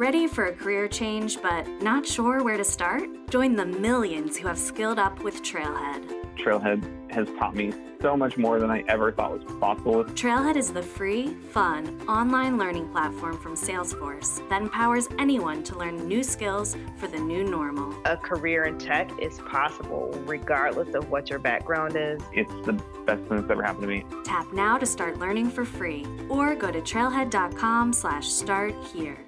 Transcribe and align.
Ready 0.00 0.26
for 0.26 0.46
a 0.46 0.54
career 0.54 0.88
change 0.88 1.42
but 1.42 1.68
not 1.82 2.06
sure 2.06 2.42
where 2.42 2.56
to 2.56 2.64
start? 2.64 3.28
Join 3.28 3.54
the 3.54 3.66
millions 3.66 4.38
who 4.38 4.48
have 4.48 4.58
skilled 4.58 4.98
up 4.98 5.22
with 5.22 5.42
Trailhead. 5.42 6.34
Trailhead 6.36 7.12
has 7.12 7.28
taught 7.38 7.54
me 7.54 7.74
so 8.00 8.16
much 8.16 8.38
more 8.38 8.58
than 8.58 8.70
I 8.70 8.82
ever 8.88 9.12
thought 9.12 9.32
was 9.32 9.44
possible. 9.60 10.04
Trailhead 10.04 10.56
is 10.56 10.72
the 10.72 10.80
free, 10.82 11.34
fun, 11.52 12.00
online 12.08 12.56
learning 12.56 12.88
platform 12.88 13.38
from 13.42 13.54
Salesforce 13.54 14.48
that 14.48 14.62
empowers 14.62 15.06
anyone 15.18 15.62
to 15.64 15.76
learn 15.76 16.08
new 16.08 16.22
skills 16.22 16.78
for 16.96 17.06
the 17.06 17.20
new 17.20 17.44
normal. 17.44 17.94
A 18.06 18.16
career 18.16 18.64
in 18.64 18.78
tech 18.78 19.10
is 19.20 19.38
possible 19.40 20.18
regardless 20.24 20.94
of 20.94 21.10
what 21.10 21.28
your 21.28 21.40
background 21.40 21.94
is. 21.94 22.22
It's 22.32 22.50
the 22.64 22.72
best 23.04 23.22
thing 23.24 23.36
that's 23.36 23.50
ever 23.50 23.62
happened 23.62 23.82
to 23.82 23.88
me. 23.88 24.06
Tap 24.24 24.50
now 24.54 24.78
to 24.78 24.86
start 24.86 25.18
learning 25.18 25.50
for 25.50 25.66
free 25.66 26.06
or 26.30 26.54
go 26.54 26.70
to 26.70 26.80
trailhead.com 26.80 27.92
slash 27.92 28.26
start 28.26 28.74
here. 28.94 29.18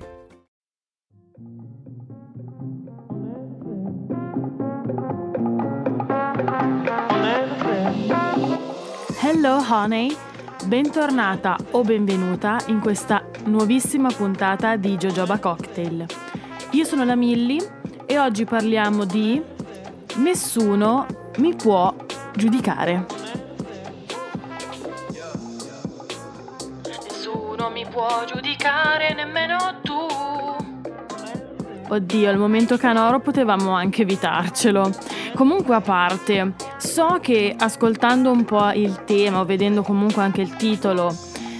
Hello 9.44 9.60
honey, 9.68 10.16
bentornata 10.66 11.56
o 11.72 11.82
benvenuta 11.82 12.58
in 12.66 12.78
questa 12.78 13.24
nuovissima 13.46 14.08
puntata 14.08 14.76
di 14.76 14.96
Jojoba 14.96 15.40
Cocktail. 15.40 16.06
Io 16.70 16.84
sono 16.84 17.02
la 17.02 17.16
Milly 17.16 17.58
e 18.06 18.20
oggi 18.20 18.44
parliamo 18.44 19.04
di 19.04 19.42
Nessuno 20.18 21.06
mi 21.38 21.56
può 21.56 21.92
giudicare. 22.36 23.04
Nessuno 26.86 27.68
mi 27.70 27.84
può 27.90 28.24
giudicare, 28.24 29.12
nemmeno 29.12 29.56
tu. 29.82 30.06
Oddio, 31.88 32.30
al 32.30 32.38
momento 32.38 32.76
canoro 32.76 33.18
potevamo 33.18 33.72
anche 33.72 34.02
evitarcelo. 34.02 34.88
Comunque 35.34 35.74
a 35.74 35.80
parte, 35.80 36.54
so 36.82 37.18
che 37.20 37.54
ascoltando 37.56 38.30
un 38.30 38.44
po' 38.44 38.70
il 38.72 39.04
tema 39.04 39.40
o 39.40 39.44
vedendo 39.44 39.82
comunque 39.82 40.22
anche 40.22 40.40
il 40.40 40.56
titolo 40.56 41.14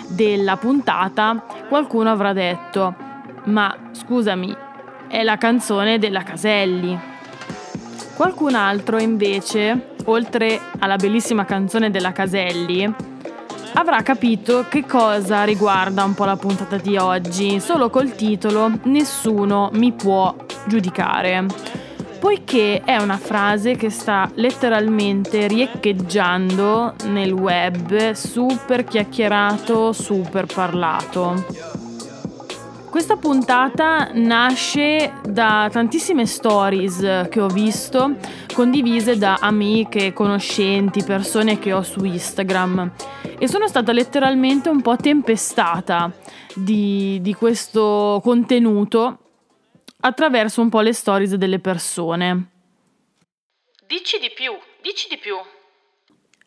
della 0.08 0.56
puntata, 0.56 1.44
qualcuno 1.68 2.10
avrà 2.10 2.32
detto, 2.32 2.94
ma 3.44 3.74
scusami, 3.92 4.54
è 5.08 5.22
la 5.22 5.36
canzone 5.38 5.98
della 5.98 6.22
Caselli. 6.22 6.98
Qualcun 8.16 8.54
altro 8.56 9.00
invece, 9.00 9.94
oltre 10.06 10.60
alla 10.80 10.96
bellissima 10.96 11.44
canzone 11.44 11.90
della 11.90 12.12
Caselli, 12.12 12.92
avrà 13.74 14.02
capito 14.02 14.66
che 14.68 14.84
cosa 14.84 15.44
riguarda 15.44 16.02
un 16.02 16.14
po' 16.14 16.24
la 16.24 16.36
puntata 16.36 16.76
di 16.76 16.96
oggi, 16.96 17.60
solo 17.60 17.90
col 17.90 18.14
titolo 18.16 18.70
Nessuno 18.82 19.70
mi 19.74 19.92
può 19.92 20.34
giudicare 20.66 21.46
poiché 22.22 22.82
è 22.84 22.98
una 22.98 23.16
frase 23.16 23.74
che 23.74 23.90
sta 23.90 24.30
letteralmente 24.34 25.48
riecheggiando 25.48 26.94
nel 27.06 27.32
web, 27.32 28.12
super 28.12 28.84
chiacchierato, 28.84 29.92
super 29.92 30.46
parlato. 30.46 31.44
Questa 32.88 33.16
puntata 33.16 34.10
nasce 34.12 35.14
da 35.28 35.68
tantissime 35.68 36.24
stories 36.24 37.26
che 37.28 37.40
ho 37.40 37.48
visto 37.48 38.14
condivise 38.54 39.18
da 39.18 39.38
amiche, 39.40 40.12
conoscenti, 40.12 41.02
persone 41.02 41.58
che 41.58 41.72
ho 41.72 41.82
su 41.82 42.04
Instagram 42.04 42.92
e 43.36 43.48
sono 43.48 43.66
stata 43.66 43.90
letteralmente 43.90 44.68
un 44.68 44.80
po' 44.80 44.94
tempestata 44.94 46.12
di, 46.54 47.18
di 47.20 47.34
questo 47.34 48.20
contenuto 48.22 49.21
attraverso 50.02 50.60
un 50.60 50.68
po' 50.68 50.80
le 50.80 50.92
stories 50.92 51.34
delle 51.34 51.58
persone. 51.58 52.50
Dici 53.86 54.18
di 54.18 54.30
più, 54.34 54.52
dici 54.82 55.08
di 55.08 55.18
più. 55.18 55.34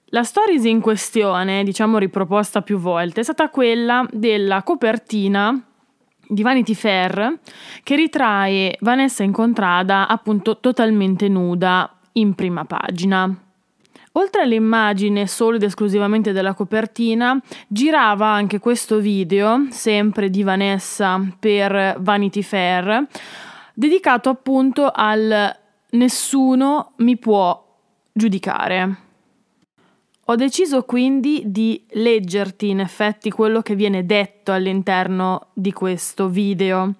La 0.09 0.23
stories 0.23 0.63
in 0.65 0.81
questione, 0.81 1.63
diciamo 1.63 1.97
riproposta 1.97 2.61
più 2.61 2.77
volte, 2.77 3.21
è 3.21 3.23
stata 3.23 3.49
quella 3.49 4.05
della 4.11 4.63
copertina 4.63 5.59
di 6.27 6.41
Vanity 6.41 6.73
Fair 6.73 7.39
che 7.83 7.95
ritrae 7.95 8.77
Vanessa 8.79 9.23
Incontrada 9.23 10.07
appunto 10.07 10.59
totalmente 10.59 11.27
nuda 11.27 11.99
in 12.13 12.33
prima 12.33 12.65
pagina. 12.65 13.39
Oltre 14.17 14.43
all'immagine 14.43 15.27
solo 15.27 15.57
ed 15.57 15.63
esclusivamente 15.63 16.31
della 16.31 16.53
copertina, 16.53 17.37
girava 17.67 18.27
anche 18.27 18.59
questo 18.59 18.99
video, 18.99 19.65
sempre 19.71 20.29
di 20.29 20.41
Vanessa 20.41 21.21
per 21.37 21.97
Vanity 21.99 22.41
Fair, 22.41 23.05
dedicato 23.75 24.29
appunto 24.29 24.89
al 24.91 25.55
nessuno 25.91 26.93
mi 26.97 27.17
può 27.17 27.63
giudicare. 28.11 29.03
Ho 30.27 30.35
deciso 30.35 30.83
quindi 30.83 31.43
di 31.45 31.85
leggerti 31.91 32.69
in 32.69 32.79
effetti 32.79 33.29
quello 33.29 33.61
che 33.61 33.75
viene 33.75 34.05
detto 34.05 34.51
all'interno 34.51 35.49
di 35.53 35.71
questo 35.71 36.29
video 36.29 36.93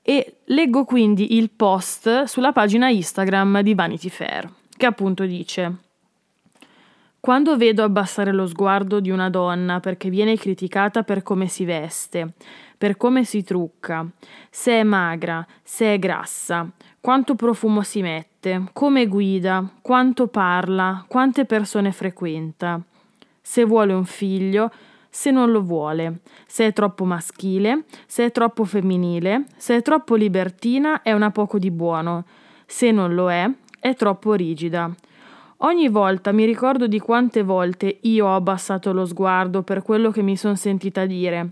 e 0.00 0.36
leggo 0.46 0.84
quindi 0.84 1.36
il 1.36 1.50
post 1.50 2.24
sulla 2.24 2.52
pagina 2.52 2.88
Instagram 2.88 3.60
di 3.60 3.74
Vanity 3.74 4.08
Fair 4.08 4.50
che 4.74 4.86
appunto 4.86 5.24
dice 5.26 5.76
quando 7.22 7.56
vedo 7.56 7.84
abbassare 7.84 8.32
lo 8.32 8.48
sguardo 8.48 8.98
di 8.98 9.10
una 9.10 9.30
donna 9.30 9.78
perché 9.78 10.10
viene 10.10 10.36
criticata 10.36 11.04
per 11.04 11.22
come 11.22 11.46
si 11.46 11.64
veste, 11.64 12.32
per 12.82 12.96
come 12.96 13.22
si 13.22 13.44
trucca, 13.44 14.04
se 14.50 14.80
è 14.80 14.82
magra, 14.82 15.46
se 15.62 15.94
è 15.94 16.00
grassa, 16.00 16.68
quanto 17.00 17.36
profumo 17.36 17.82
si 17.82 18.02
mette, 18.02 18.70
come 18.72 19.06
guida, 19.06 19.70
quanto 19.80 20.26
parla, 20.26 21.04
quante 21.06 21.44
persone 21.44 21.92
frequenta, 21.92 22.82
se 23.40 23.64
vuole 23.64 23.92
un 23.92 24.04
figlio, 24.04 24.72
se 25.08 25.30
non 25.30 25.52
lo 25.52 25.62
vuole, 25.62 26.22
se 26.44 26.66
è 26.66 26.72
troppo 26.72 27.04
maschile, 27.04 27.84
se 28.06 28.24
è 28.24 28.32
troppo 28.32 28.64
femminile, 28.64 29.44
se 29.56 29.76
è 29.76 29.82
troppo 29.82 30.16
libertina 30.16 31.02
è 31.02 31.12
una 31.12 31.30
poco 31.30 31.60
di 31.60 31.70
buono, 31.70 32.24
se 32.66 32.90
non 32.90 33.14
lo 33.14 33.30
è, 33.30 33.48
è 33.78 33.94
troppo 33.94 34.34
rigida. 34.34 34.92
Ogni 35.64 35.88
volta 35.88 36.32
mi 36.32 36.44
ricordo 36.44 36.88
di 36.88 36.98
quante 36.98 37.44
volte 37.44 37.98
io 38.00 38.26
ho 38.26 38.34
abbassato 38.34 38.92
lo 38.92 39.06
sguardo 39.06 39.62
per 39.62 39.82
quello 39.82 40.10
che 40.10 40.20
mi 40.20 40.36
sono 40.36 40.56
sentita 40.56 41.06
dire, 41.06 41.50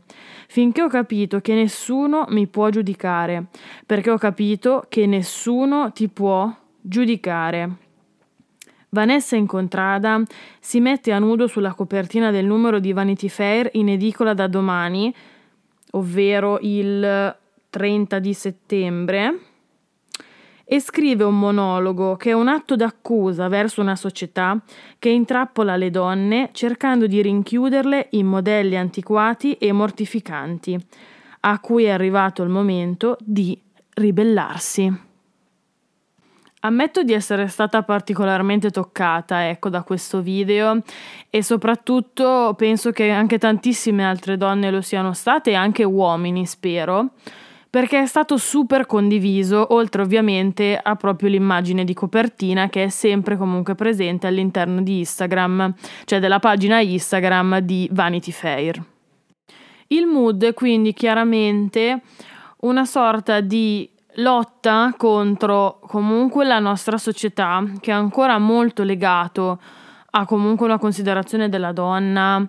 finché 0.48 0.82
ho 0.82 0.88
capito 0.88 1.40
che 1.40 1.54
nessuno 1.54 2.24
mi 2.30 2.48
può 2.48 2.70
giudicare, 2.70 3.46
perché 3.86 4.10
ho 4.10 4.18
capito 4.18 4.84
che 4.88 5.06
nessuno 5.06 5.92
ti 5.92 6.08
può 6.08 6.52
giudicare. 6.80 7.70
Vanessa 8.88 9.36
Incontrada 9.36 10.20
si 10.58 10.80
mette 10.80 11.12
a 11.12 11.20
nudo 11.20 11.46
sulla 11.46 11.74
copertina 11.74 12.32
del 12.32 12.46
numero 12.46 12.80
di 12.80 12.92
Vanity 12.92 13.28
Fair 13.28 13.68
in 13.74 13.90
edicola 13.90 14.34
da 14.34 14.48
domani, 14.48 15.14
ovvero 15.92 16.58
il 16.62 17.36
30 17.70 18.18
di 18.18 18.34
settembre 18.34 19.38
e 20.72 20.78
scrive 20.78 21.24
un 21.24 21.36
monologo 21.36 22.14
che 22.14 22.30
è 22.30 22.32
un 22.32 22.46
atto 22.46 22.76
d'accusa 22.76 23.48
verso 23.48 23.80
una 23.80 23.96
società 23.96 24.56
che 25.00 25.08
intrappola 25.08 25.74
le 25.74 25.90
donne 25.90 26.50
cercando 26.52 27.08
di 27.08 27.20
rinchiuderle 27.20 28.10
in 28.10 28.26
modelli 28.26 28.76
antiquati 28.76 29.54
e 29.54 29.72
mortificanti, 29.72 30.78
a 31.40 31.58
cui 31.58 31.84
è 31.84 31.90
arrivato 31.90 32.44
il 32.44 32.50
momento 32.50 33.16
di 33.18 33.60
ribellarsi. 33.94 35.08
Ammetto 36.60 37.02
di 37.02 37.14
essere 37.14 37.48
stata 37.48 37.82
particolarmente 37.82 38.70
toccata, 38.70 39.48
ecco, 39.48 39.70
da 39.70 39.82
questo 39.82 40.20
video 40.20 40.84
e 41.30 41.42
soprattutto 41.42 42.54
penso 42.56 42.92
che 42.92 43.10
anche 43.10 43.38
tantissime 43.38 44.04
altre 44.04 44.36
donne 44.36 44.70
lo 44.70 44.82
siano 44.82 45.14
state 45.14 45.50
e 45.50 45.54
anche 45.54 45.82
uomini, 45.82 46.46
spero 46.46 47.14
perché 47.70 48.00
è 48.02 48.06
stato 48.06 48.36
super 48.36 48.84
condiviso, 48.84 49.72
oltre 49.74 50.02
ovviamente 50.02 50.78
a 50.82 50.96
proprio 50.96 51.28
l'immagine 51.28 51.84
di 51.84 51.94
copertina 51.94 52.68
che 52.68 52.84
è 52.84 52.88
sempre 52.88 53.36
comunque 53.36 53.76
presente 53.76 54.26
all'interno 54.26 54.82
di 54.82 54.98
Instagram, 54.98 55.72
cioè 56.04 56.18
della 56.18 56.40
pagina 56.40 56.80
Instagram 56.80 57.60
di 57.60 57.88
Vanity 57.92 58.32
Fair. 58.32 58.82
Il 59.86 60.06
mood 60.06 60.52
quindi 60.54 60.92
chiaramente 60.92 62.02
una 62.58 62.84
sorta 62.84 63.40
di 63.40 63.88
lotta 64.14 64.92
contro 64.96 65.78
comunque 65.86 66.44
la 66.44 66.58
nostra 66.58 66.98
società 66.98 67.64
che 67.80 67.92
è 67.92 67.94
ancora 67.94 68.38
molto 68.38 68.82
legato 68.82 69.60
a 70.10 70.24
comunque 70.24 70.66
una 70.66 70.78
considerazione 70.78 71.48
della 71.48 71.72
donna 71.72 72.44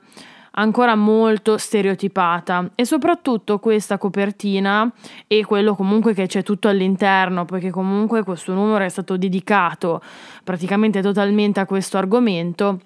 ancora 0.52 0.96
molto 0.96 1.58
stereotipata 1.58 2.72
e 2.76 2.86
soprattutto 2.86 3.60
questa 3.60 3.98
copertina 3.98 4.92
e 5.28 5.46
quello 5.46 5.76
comunque 5.76 6.14
che 6.14 6.28
c'è 6.28 6.44
tutto 6.44 6.68
all'interno 6.68 7.46
perché 7.46 7.70
comunque 7.70 8.24
questo 8.24 8.54
numero 8.54 8.84
è 8.84 8.90
stato 8.90 9.16
dedicato 9.16 10.02
praticamente 10.44 11.02
totalmente 11.02 11.60
a 11.60 11.66
questo 11.66 11.98
argomento 11.98 12.80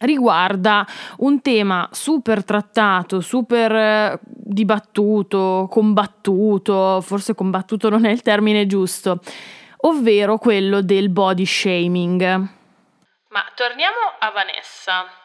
riguarda 0.00 0.86
un 1.18 1.40
tema 1.40 1.88
super 1.92 2.44
trattato, 2.44 3.20
super 3.20 3.72
eh, 3.74 4.18
dibattuto, 4.22 5.66
combattuto, 5.70 7.00
forse 7.00 7.34
combattuto 7.34 7.88
non 7.88 8.04
è 8.04 8.10
il 8.10 8.22
termine 8.22 8.66
giusto, 8.66 9.20
ovvero 9.78 10.38
quello 10.38 10.80
del 10.80 11.10
body 11.10 11.44
shaming. 11.44 12.22
Ma 13.28 13.44
torniamo 13.54 13.96
a 14.18 14.30
Vanessa. 14.30 15.19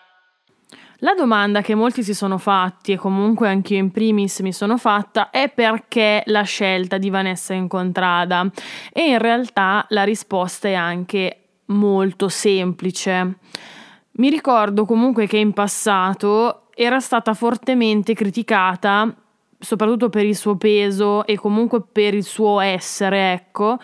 La 0.99 1.13
domanda 1.13 1.61
che 1.61 1.75
molti 1.75 2.03
si 2.03 2.13
sono 2.13 2.37
fatti 2.37 2.93
e 2.93 2.97
comunque 2.97 3.49
anch'io 3.49 3.77
in 3.77 3.91
primis 3.91 4.39
mi 4.39 4.53
sono 4.53 4.77
fatta 4.77 5.29
è 5.29 5.49
perché 5.49 6.23
la 6.27 6.43
scelta 6.43 6.97
di 6.97 7.09
Vanessa 7.09 7.53
Incontrada 7.53 8.49
e 8.93 9.09
in 9.09 9.17
realtà 9.17 9.85
la 9.89 10.03
risposta 10.03 10.69
è 10.69 10.73
anche 10.73 11.39
molto 11.65 12.29
semplice. 12.29 13.37
Mi 14.11 14.29
ricordo 14.29 14.85
comunque 14.85 15.27
che 15.27 15.35
in 15.35 15.51
passato 15.51 16.67
era 16.73 17.01
stata 17.01 17.33
fortemente 17.33 18.13
criticata, 18.13 19.13
soprattutto 19.59 20.07
per 20.07 20.25
il 20.25 20.35
suo 20.35 20.55
peso 20.55 21.25
e 21.25 21.35
comunque 21.35 21.81
per 21.81 22.13
il 22.13 22.23
suo 22.23 22.61
essere, 22.61 23.33
ecco, 23.33 23.79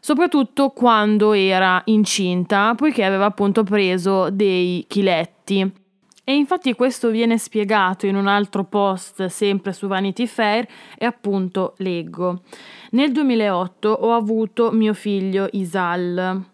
soprattutto 0.00 0.68
quando 0.70 1.32
era 1.32 1.80
incinta, 1.86 2.74
poiché 2.74 3.04
aveva 3.04 3.24
appunto 3.24 3.62
preso 3.62 4.28
dei 4.28 4.84
chiletti. 4.86 5.80
E 6.24 6.36
infatti 6.36 6.72
questo 6.74 7.10
viene 7.10 7.36
spiegato 7.36 8.06
in 8.06 8.14
un 8.14 8.28
altro 8.28 8.62
post 8.62 9.26
sempre 9.26 9.72
su 9.72 9.88
Vanity 9.88 10.26
Fair 10.26 10.68
e 10.96 11.04
appunto 11.04 11.74
leggo. 11.78 12.42
Nel 12.90 13.10
2008 13.10 13.88
ho 13.88 14.14
avuto 14.14 14.70
mio 14.70 14.94
figlio 14.94 15.48
Isal. 15.50 16.44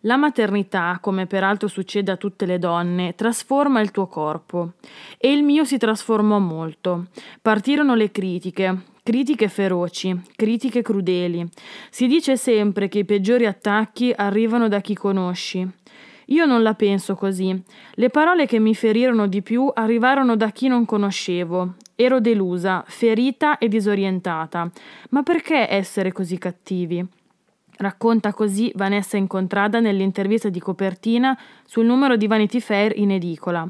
La 0.00 0.16
maternità, 0.16 0.98
come 1.00 1.26
peraltro 1.26 1.68
succede 1.68 2.10
a 2.10 2.16
tutte 2.16 2.46
le 2.46 2.58
donne, 2.58 3.14
trasforma 3.14 3.80
il 3.80 3.92
tuo 3.92 4.08
corpo. 4.08 4.72
E 5.16 5.30
il 5.30 5.44
mio 5.44 5.64
si 5.64 5.78
trasformò 5.78 6.40
molto. 6.40 7.06
Partirono 7.40 7.94
le 7.94 8.10
critiche, 8.10 8.82
critiche 9.04 9.46
feroci, 9.46 10.20
critiche 10.34 10.82
crudeli. 10.82 11.48
Si 11.90 12.08
dice 12.08 12.36
sempre 12.36 12.88
che 12.88 12.98
i 12.98 13.04
peggiori 13.04 13.46
attacchi 13.46 14.12
arrivano 14.16 14.66
da 14.66 14.80
chi 14.80 14.94
conosci. 14.94 15.64
Io 16.26 16.46
non 16.46 16.62
la 16.62 16.74
penso 16.74 17.14
così. 17.14 17.60
Le 17.94 18.10
parole 18.10 18.46
che 18.46 18.58
mi 18.58 18.74
ferirono 18.74 19.26
di 19.26 19.42
più 19.42 19.70
arrivarono 19.72 20.36
da 20.36 20.50
chi 20.50 20.68
non 20.68 20.84
conoscevo. 20.84 21.74
Ero 21.94 22.20
delusa, 22.20 22.84
ferita 22.86 23.58
e 23.58 23.68
disorientata. 23.68 24.70
Ma 25.10 25.22
perché 25.22 25.68
essere 25.68 26.12
così 26.12 26.38
cattivi? 26.38 27.04
Racconta 27.76 28.32
così 28.32 28.70
Vanessa 28.76 29.16
Incontrada 29.16 29.80
nell'intervista 29.80 30.48
di 30.48 30.60
copertina 30.60 31.38
sul 31.64 31.84
numero 31.84 32.16
di 32.16 32.26
Vanity 32.26 32.60
Fair 32.60 32.96
in 32.96 33.10
edicola. 33.10 33.68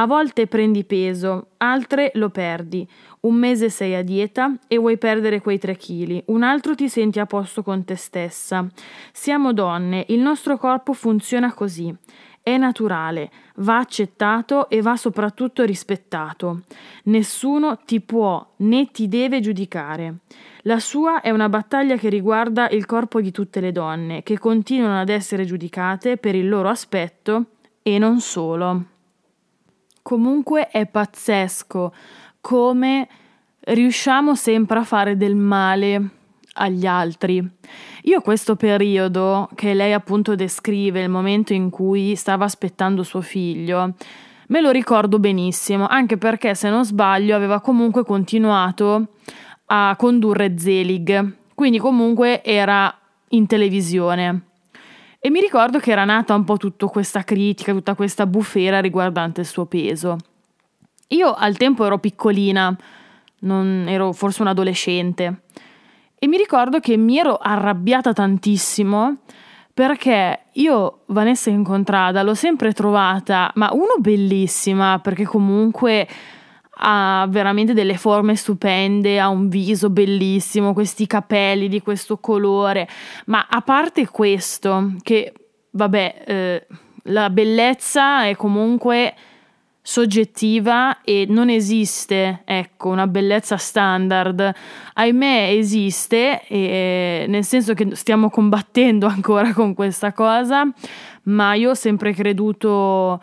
A 0.00 0.06
volte 0.06 0.46
prendi 0.46 0.84
peso, 0.84 1.48
altre 1.56 2.12
lo 2.14 2.30
perdi. 2.30 2.86
Un 3.22 3.34
mese 3.34 3.68
sei 3.68 3.96
a 3.96 4.02
dieta 4.04 4.56
e 4.68 4.78
vuoi 4.78 4.96
perdere 4.96 5.40
quei 5.40 5.58
tre 5.58 5.76
chili, 5.76 6.22
un 6.26 6.44
altro 6.44 6.76
ti 6.76 6.88
senti 6.88 7.18
a 7.18 7.26
posto 7.26 7.64
con 7.64 7.82
te 7.84 7.96
stessa. 7.96 8.64
Siamo 9.12 9.52
donne, 9.52 10.04
il 10.10 10.20
nostro 10.20 10.56
corpo 10.56 10.92
funziona 10.92 11.52
così. 11.52 11.92
È 12.40 12.56
naturale, 12.56 13.28
va 13.56 13.78
accettato 13.78 14.68
e 14.68 14.82
va 14.82 14.94
soprattutto 14.94 15.64
rispettato. 15.64 16.60
Nessuno 17.04 17.78
ti 17.84 18.00
può 18.00 18.54
né 18.58 18.92
ti 18.92 19.08
deve 19.08 19.40
giudicare. 19.40 20.18
La 20.62 20.78
sua 20.78 21.22
è 21.22 21.30
una 21.30 21.48
battaglia 21.48 21.96
che 21.96 22.08
riguarda 22.08 22.68
il 22.70 22.86
corpo 22.86 23.20
di 23.20 23.32
tutte 23.32 23.58
le 23.58 23.72
donne, 23.72 24.22
che 24.22 24.38
continuano 24.38 25.00
ad 25.00 25.08
essere 25.08 25.44
giudicate 25.44 26.18
per 26.18 26.36
il 26.36 26.48
loro 26.48 26.68
aspetto 26.68 27.46
e 27.82 27.98
non 27.98 28.20
solo. 28.20 28.96
Comunque 30.08 30.68
è 30.68 30.86
pazzesco 30.86 31.92
come 32.40 33.06
riusciamo 33.60 34.34
sempre 34.34 34.78
a 34.78 34.82
fare 34.82 35.18
del 35.18 35.36
male 35.36 36.08
agli 36.54 36.86
altri. 36.86 37.46
Io 38.04 38.22
questo 38.22 38.56
periodo 38.56 39.50
che 39.54 39.74
lei 39.74 39.92
appunto 39.92 40.34
descrive, 40.34 41.02
il 41.02 41.10
momento 41.10 41.52
in 41.52 41.68
cui 41.68 42.16
stava 42.16 42.46
aspettando 42.46 43.02
suo 43.02 43.20
figlio, 43.20 43.96
me 44.46 44.60
lo 44.62 44.70
ricordo 44.70 45.18
benissimo, 45.18 45.86
anche 45.86 46.16
perché 46.16 46.54
se 46.54 46.70
non 46.70 46.86
sbaglio 46.86 47.36
aveva 47.36 47.60
comunque 47.60 48.02
continuato 48.02 49.08
a 49.66 49.94
condurre 49.98 50.58
Zelig, 50.58 51.34
quindi 51.54 51.78
comunque 51.78 52.42
era 52.42 52.98
in 53.32 53.46
televisione. 53.46 54.47
E 55.20 55.30
mi 55.30 55.40
ricordo 55.40 55.78
che 55.80 55.90
era 55.90 56.04
nata 56.04 56.34
un 56.34 56.44
po' 56.44 56.56
tutta 56.56 56.86
questa 56.86 57.24
critica, 57.24 57.72
tutta 57.72 57.94
questa 57.94 58.24
bufera 58.26 58.80
riguardante 58.80 59.40
il 59.40 59.46
suo 59.46 59.66
peso. 59.66 60.16
Io 61.08 61.34
al 61.34 61.56
tempo 61.56 61.84
ero 61.84 61.98
piccolina, 61.98 62.76
non 63.40 63.86
ero 63.88 64.12
forse 64.12 64.42
un 64.42 64.48
adolescente, 64.48 65.42
e 66.16 66.26
mi 66.26 66.36
ricordo 66.36 66.80
che 66.80 66.96
mi 66.96 67.18
ero 67.18 67.36
arrabbiata 67.36 68.12
tantissimo 68.12 69.18
perché 69.72 70.46
io 70.54 71.02
Vanessa 71.06 71.50
Incontrada 71.50 72.22
l'ho 72.22 72.34
sempre 72.34 72.72
trovata, 72.72 73.50
ma 73.54 73.70
uno 73.72 73.94
bellissima, 73.98 74.98
perché 74.98 75.24
comunque 75.24 76.08
ha 76.78 77.26
veramente 77.28 77.74
delle 77.74 77.96
forme 77.96 78.36
stupende, 78.36 79.18
ha 79.20 79.28
un 79.28 79.48
viso 79.48 79.90
bellissimo, 79.90 80.72
questi 80.72 81.06
capelli 81.06 81.68
di 81.68 81.82
questo 81.82 82.18
colore, 82.18 82.88
ma 83.26 83.46
a 83.48 83.60
parte 83.62 84.06
questo, 84.08 84.94
che 85.02 85.32
vabbè, 85.70 86.22
eh, 86.26 86.66
la 87.04 87.30
bellezza 87.30 88.24
è 88.26 88.36
comunque 88.36 89.14
soggettiva 89.88 91.00
e 91.00 91.24
non 91.26 91.48
esiste, 91.48 92.42
ecco, 92.44 92.90
una 92.90 93.06
bellezza 93.06 93.56
standard. 93.56 94.52
Ahimè 94.92 95.48
esiste, 95.52 96.46
e, 96.46 97.24
nel 97.26 97.44
senso 97.44 97.72
che 97.72 97.96
stiamo 97.96 98.28
combattendo 98.28 99.06
ancora 99.08 99.54
con 99.54 99.72
questa 99.72 100.12
cosa, 100.12 100.70
ma 101.24 101.54
io 101.54 101.70
ho 101.70 101.74
sempre 101.74 102.12
creduto 102.12 103.22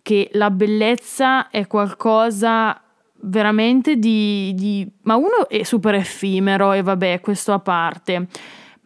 che 0.00 0.30
la 0.32 0.50
bellezza 0.50 1.50
è 1.50 1.66
qualcosa 1.66 2.80
veramente 3.20 3.96
di, 3.96 4.52
di, 4.54 4.88
ma 5.02 5.16
uno 5.16 5.48
è 5.48 5.62
super 5.62 5.94
effimero 5.94 6.72
e 6.72 6.82
vabbè 6.82 7.20
questo 7.20 7.52
a 7.52 7.58
parte 7.58 8.28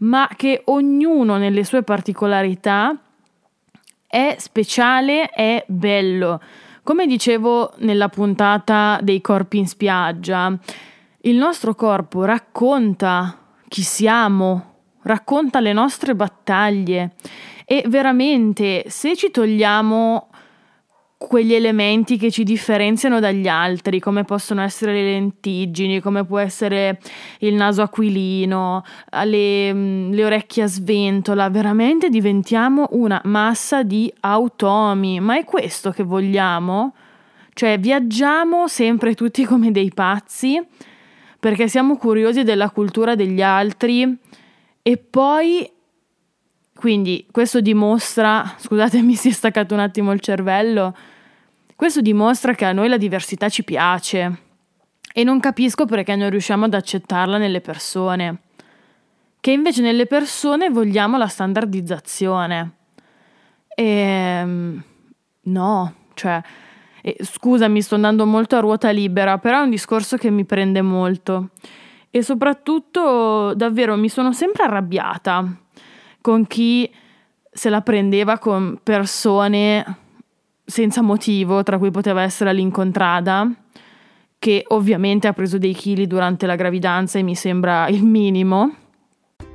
ma 0.01 0.29
che 0.37 0.63
ognuno 0.67 1.37
nelle 1.37 1.65
sue 1.65 1.83
particolarità 1.83 2.97
è 4.07 4.37
speciale 4.39 5.29
è 5.31 5.65
bello. 5.69 6.41
Come 6.83 7.07
dicevo 7.07 7.73
nella 7.79 8.09
puntata 8.09 8.99
dei 9.03 9.21
corpi 9.21 9.59
in 9.59 9.69
spiaggia 9.69 10.57
il 11.23 11.37
nostro 11.37 11.75
corpo 11.75 12.25
racconta 12.25 13.39
chi 13.69 13.83
siamo 13.83 14.69
racconta 15.03 15.61
le 15.61 15.73
nostre 15.73 16.15
battaglie 16.15 17.13
e 17.65 17.85
veramente 17.87 18.85
se 18.89 19.15
ci 19.17 19.31
togliamo 19.31 20.29
quegli 21.23 21.53
elementi 21.53 22.17
che 22.17 22.31
ci 22.31 22.45
differenziano 22.45 23.21
dagli 23.21 23.47
altri, 23.47 24.00
come 24.00 24.25
possono 24.25 24.62
essere 24.62 24.95
le 24.95 25.03
lentiggini, 25.03 26.00
come 26.00 26.25
può 26.25 26.39
essere 26.39 26.99
il 27.41 27.53
naso 27.53 27.83
aquilino, 27.83 28.83
le, 29.25 29.73
mm, 29.73 30.12
le 30.12 30.25
orecchie 30.25 30.62
a 30.62 30.67
sventola, 30.67 31.50
veramente 31.50 32.09
diventiamo 32.09 32.89
una 32.93 33.21
massa 33.25 33.83
di 33.83 34.11
automi. 34.21 35.21
Ma 35.21 35.37
è 35.37 35.45
questo 35.45 35.91
che 35.91 36.03
vogliamo? 36.03 36.95
Cioè 37.53 37.79
viaggiamo 37.79 38.67
sempre 38.67 39.15
tutti 39.15 39.45
come 39.45 39.71
dei 39.71 39.93
pazzi 39.93 40.59
perché 41.39 41.69
siamo 41.69 41.99
curiosi 41.99 42.45
della 42.45 42.71
cultura 42.71 43.15
degli 43.15 43.43
altri 43.43 44.17
e 44.83 44.97
poi 44.97 45.71
quindi 46.81 47.27
questo 47.31 47.61
dimostra, 47.61 48.55
scusatemi 48.57 49.15
si 49.15 49.29
è 49.29 49.33
staccato 49.33 49.75
un 49.75 49.81
attimo 49.81 50.13
il 50.13 50.21
cervello, 50.21 50.97
questo 51.77 52.01
dimostra 52.01 52.55
che 52.55 52.65
a 52.65 52.73
noi 52.73 52.89
la 52.89 52.97
diversità 52.97 53.51
ci 53.51 53.65
piace 53.65 54.39
e 55.13 55.23
non 55.23 55.41
capisco 55.41 55.85
perché 55.85 56.17
non 56.17 56.31
riusciamo 56.31 56.65
ad 56.65 56.73
accettarla 56.73 57.37
nelle 57.37 57.61
persone, 57.61 58.39
che 59.41 59.51
invece 59.51 59.83
nelle 59.83 60.07
persone 60.07 60.71
vogliamo 60.71 61.19
la 61.19 61.27
standardizzazione. 61.27 62.71
E 63.75 63.85
ehm, 63.85 64.83
no, 65.43 65.95
cioè, 66.15 66.41
e, 67.03 67.17
scusami, 67.21 67.83
sto 67.83 67.97
andando 67.97 68.25
molto 68.25 68.57
a 68.57 68.61
ruota 68.61 68.89
libera, 68.89 69.37
però 69.37 69.59
è 69.61 69.65
un 69.65 69.71
discorso 69.71 70.17
che 70.17 70.31
mi 70.31 70.47
prende 70.47 70.81
molto. 70.81 71.51
e 72.11 72.23
soprattutto 72.23 73.53
davvero 73.55 73.97
mi 73.97 74.09
sono 74.09 74.33
sempre 74.33 74.65
arrabbiata 74.65 75.47
con 76.21 76.47
chi 76.47 76.91
se 77.50 77.69
la 77.69 77.81
prendeva 77.81 78.39
con 78.39 78.79
persone 78.83 79.85
senza 80.65 81.03
motivo, 81.03 81.62
tra 81.62 81.79
cui 81.79 81.91
poteva 81.91 82.23
essere 82.23 82.53
l'incontrada, 82.53 83.50
che 84.39 84.65
ovviamente 84.69 85.27
ha 85.27 85.33
preso 85.33 85.59
dei 85.59 85.75
chili 85.75 86.07
durante 86.07 86.47
la 86.47 86.55
gravidanza 86.55 87.19
e 87.19 87.23
mi 87.23 87.35
sembra 87.35 87.89
il 87.89 88.05
minimo. 88.05 88.75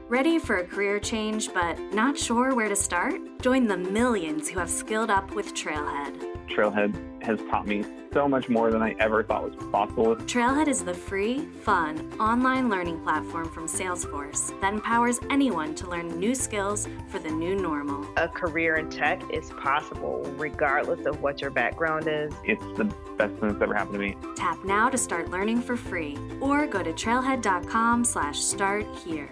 Ready 0.08 0.38
for 0.38 0.58
a 0.58 0.64
career 0.64 1.00
change 1.00 1.50
but 1.52 1.80
not 1.92 2.16
sure 2.16 2.54
where 2.54 2.70
to 2.70 2.76
start? 2.76 3.16
Join 3.42 3.66
the 3.66 3.76
millions 3.76 4.48
who 4.48 4.60
have 4.60 4.70
skilled 4.70 5.10
up 5.10 5.34
with 5.34 5.54
Trailhead. 5.54 6.14
Trailhead 6.48 6.94
has 7.26 7.40
taught 7.50 7.68
me 7.68 7.84
so 8.14 8.30
much 8.30 8.48
more 8.48 8.72
than 8.72 8.82
I 8.82 8.96
ever 9.00 9.24
thought 9.24 9.44
was 9.44 9.56
possible. 9.72 10.16
Trailhead 10.16 10.70
is 10.70 10.84
the 10.86 10.94
free, 10.94 11.40
fun, 11.64 12.14
online 12.20 12.70
learning 12.70 13.02
platform 13.02 13.50
from 13.50 13.68
Salesforce 13.68 14.58
that 14.62 14.74
empowers 14.74 15.20
anyone 15.30 15.76
to 15.76 15.90
learn 15.90 16.18
new 16.18 16.34
skills 16.34 16.88
for 17.10 17.20
the 17.20 17.30
new 17.30 17.56
normal. 17.56 18.06
A 18.16 18.30
career 18.30 18.76
in 18.78 18.90
tech 18.90 19.22
is 19.34 19.52
possible 19.62 20.24
regardless 20.38 21.06
of 21.06 21.22
what 21.22 21.42
your 21.42 21.52
background 21.52 22.08
is. 22.08 22.34
It's 22.46 22.64
the 22.78 22.86
best 23.18 23.34
thing 23.36 23.50
that's 23.50 23.62
ever 23.62 23.74
happened 23.74 23.96
to 23.96 24.00
me. 24.00 24.16
Tap 24.38 24.64
now 24.64 24.90
to 24.90 24.98
start 24.98 25.30
learning 25.30 25.62
for 25.62 25.76
free 25.76 26.18
or 26.40 26.68
go 26.68 26.82
to 26.82 26.94
trailhead.com 26.94 28.06
slash 28.06 28.40
start 28.40 28.86
here. 29.06 29.30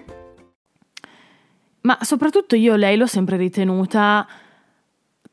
Ma 1.86 1.98
soprattutto 2.02 2.56
io 2.56 2.76
lei 2.76 2.96
l'ho 2.96 3.08
sempre 3.08 3.36
ritenuta 3.36 4.26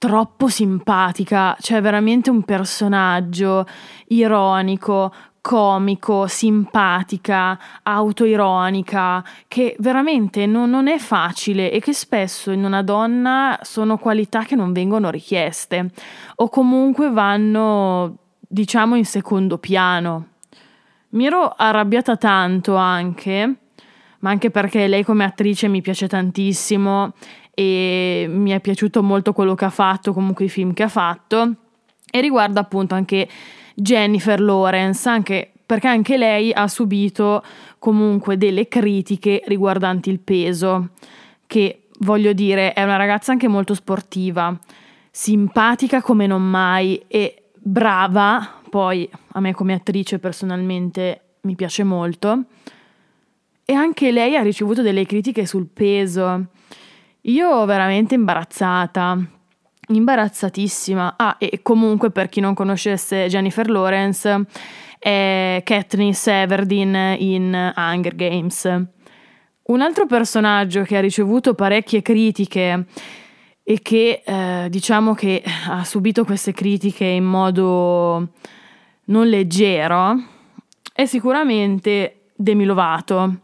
troppo 0.00 0.48
simpatica, 0.48 1.54
cioè 1.60 1.82
veramente 1.82 2.30
un 2.30 2.42
personaggio 2.42 3.66
ironico, 4.06 5.12
comico, 5.42 6.26
simpatica, 6.26 7.58
autoironica, 7.82 9.22
che 9.46 9.76
veramente 9.78 10.46
non, 10.46 10.70
non, 10.70 10.88
è 10.88 10.96
facile 10.96 11.70
e 11.70 11.80
che 11.80 11.92
spesso 11.92 12.50
in 12.50 12.64
una 12.64 12.82
donna 12.82 13.58
sono 13.60 13.98
qualità 13.98 14.42
che 14.44 14.56
non 14.56 14.72
vengono 14.72 15.10
richieste 15.10 15.90
o 16.36 16.48
comunque 16.48 17.10
vanno, 17.10 18.16
diciamo, 18.38 18.96
in 18.96 19.04
secondo 19.04 19.58
piano. 19.58 20.28
Mi 21.10 21.26
ero 21.26 21.52
arrabbiata 21.54 22.16
tanto 22.16 22.74
anche 22.74 23.56
ma 24.20 24.30
anche 24.30 24.50
perché 24.50 24.86
lei 24.86 25.04
come 25.04 25.24
attrice 25.24 25.68
mi 25.68 25.80
piace 25.80 26.06
tantissimo 26.06 27.12
e 27.52 28.26
mi 28.28 28.50
è 28.50 28.60
piaciuto 28.60 29.02
molto 29.02 29.32
quello 29.32 29.54
che 29.54 29.64
ha 29.64 29.70
fatto, 29.70 30.12
comunque 30.12 30.44
i 30.44 30.48
film 30.48 30.72
che 30.72 30.82
ha 30.82 30.88
fatto. 30.88 31.54
E 32.10 32.20
riguarda 32.20 32.60
appunto 32.60 32.94
anche 32.94 33.28
Jennifer 33.74 34.40
Lawrence, 34.40 35.08
anche 35.08 35.52
perché 35.64 35.86
anche 35.86 36.16
lei 36.16 36.52
ha 36.52 36.66
subito 36.66 37.44
comunque 37.78 38.36
delle 38.36 38.66
critiche 38.68 39.42
riguardanti 39.46 40.10
il 40.10 40.18
peso, 40.18 40.90
che 41.46 41.86
voglio 42.00 42.32
dire 42.32 42.72
è 42.72 42.82
una 42.82 42.96
ragazza 42.96 43.32
anche 43.32 43.46
molto 43.46 43.74
sportiva, 43.74 44.58
simpatica 45.10 46.02
come 46.02 46.26
non 46.26 46.42
mai 46.42 47.00
e 47.06 47.44
brava, 47.54 48.60
poi 48.68 49.08
a 49.32 49.40
me 49.40 49.52
come 49.54 49.74
attrice 49.74 50.18
personalmente 50.18 51.20
mi 51.42 51.54
piace 51.54 51.84
molto 51.84 52.44
e 53.64 53.72
anche 53.72 54.10
lei 54.10 54.36
ha 54.36 54.42
ricevuto 54.42 54.82
delle 54.82 55.06
critiche 55.06 55.46
sul 55.46 55.68
peso. 55.72 56.46
Io 57.22 57.64
veramente 57.66 58.14
imbarazzata, 58.14 59.18
imbarazzatissima. 59.88 61.14
Ah, 61.16 61.36
e 61.38 61.60
comunque 61.62 62.10
per 62.10 62.28
chi 62.28 62.40
non 62.40 62.54
conoscesse 62.54 63.26
Jennifer 63.28 63.68
Lawrence, 63.68 64.46
è 64.98 65.62
Katniss 65.64 66.26
Everdeen 66.26 67.16
in 67.18 67.72
Hunger 67.76 68.14
Games. 68.14 68.64
Un 69.62 69.80
altro 69.80 70.06
personaggio 70.06 70.82
che 70.82 70.96
ha 70.96 71.00
ricevuto 71.00 71.54
parecchie 71.54 72.02
critiche 72.02 72.86
e 73.62 73.78
che 73.82 74.22
eh, 74.24 74.66
diciamo 74.68 75.14
che 75.14 75.42
ha 75.68 75.84
subito 75.84 76.24
queste 76.24 76.52
critiche 76.52 77.04
in 77.04 77.24
modo 77.24 78.30
non 79.04 79.28
leggero 79.28 80.16
è 80.92 81.04
sicuramente 81.06 82.30
Demi 82.34 82.64
Lovato. 82.64 83.40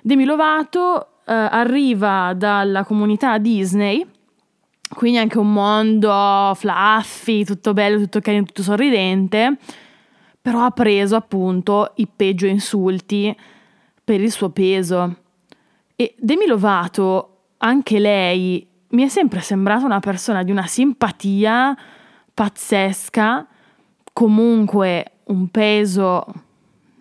Demi 0.00 0.24
Lovato 0.24 1.13
eh, 1.26 1.32
arriva 1.32 2.34
dalla 2.36 2.84
comunità 2.84 3.38
Disney, 3.38 4.06
quindi 4.88 5.18
anche 5.18 5.38
un 5.38 5.52
mondo 5.52 6.52
fluffy, 6.54 7.44
tutto 7.44 7.72
bello, 7.72 7.98
tutto 7.98 8.20
carino, 8.20 8.44
tutto 8.44 8.62
sorridente, 8.62 9.56
però 10.40 10.64
ha 10.64 10.70
preso 10.70 11.16
appunto 11.16 11.92
i 11.96 12.06
peggio 12.06 12.46
insulti 12.46 13.34
per 14.04 14.20
il 14.20 14.30
suo 14.30 14.50
peso. 14.50 15.16
E 15.96 16.14
Demi 16.18 16.46
Lovato, 16.46 17.38
anche 17.58 17.98
lei, 17.98 18.66
mi 18.88 19.02
è 19.02 19.08
sempre 19.08 19.40
sembrata 19.40 19.84
una 19.84 20.00
persona 20.00 20.42
di 20.42 20.50
una 20.50 20.66
simpatia 20.66 21.76
pazzesca, 22.32 23.46
comunque 24.12 25.12
un 25.24 25.48
peso 25.48 26.26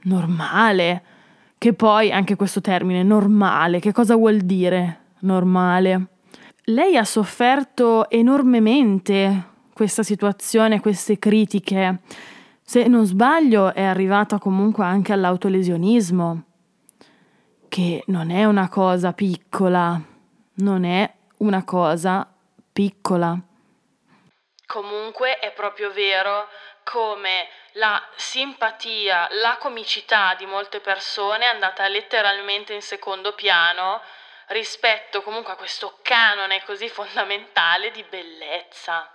normale, 0.03 1.03
che 1.63 1.71
poi 1.71 2.11
anche 2.11 2.35
questo 2.35 2.59
termine, 2.59 3.03
normale, 3.03 3.79
che 3.79 3.93
cosa 3.93 4.17
vuol 4.17 4.39
dire 4.39 5.11
normale? 5.19 6.07
Lei 6.65 6.97
ha 6.97 7.05
sofferto 7.05 8.09
enormemente 8.09 9.51
questa 9.73 10.03
situazione, 10.03 10.81
queste 10.81 11.17
critiche. 11.19 12.01
Se 12.61 12.85
non 12.87 13.05
sbaglio 13.05 13.73
è 13.73 13.81
arrivata 13.81 14.39
comunque 14.39 14.83
anche 14.83 15.13
all'autolesionismo, 15.13 16.43
che 17.69 18.03
non 18.07 18.29
è 18.29 18.43
una 18.43 18.67
cosa 18.67 19.13
piccola, 19.13 20.01
non 20.55 20.83
è 20.83 21.09
una 21.37 21.63
cosa 21.63 22.29
piccola. 22.73 23.39
Comunque 24.65 25.39
è 25.39 25.53
proprio 25.55 25.93
vero 25.93 26.43
come 26.83 27.47
la 27.73 28.01
simpatia, 28.15 29.27
la 29.41 29.57
comicità 29.59 30.35
di 30.35 30.45
molte 30.45 30.79
persone 30.79 31.45
è 31.45 31.53
andata 31.53 31.87
letteralmente 31.87 32.73
in 32.73 32.81
secondo 32.81 33.33
piano 33.33 34.01
rispetto 34.47 35.21
comunque 35.21 35.53
a 35.53 35.55
questo 35.55 35.97
canone 36.01 36.61
così 36.65 36.89
fondamentale 36.89 37.91
di 37.91 38.03
bellezza. 38.09 39.07